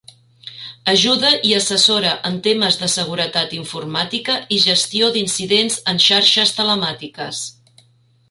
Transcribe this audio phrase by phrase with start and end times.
[0.93, 7.43] Ajuda i assessora en temes de seguretat informàtica i gestió d’incidents en xarxes telemàtiques.